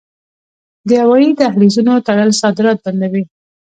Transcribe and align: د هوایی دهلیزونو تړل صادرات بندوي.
د 0.87 0.89
هوایی 1.03 1.29
دهلیزونو 1.41 1.93
تړل 2.07 2.29
صادرات 2.41 2.77
بندوي. 2.85 3.23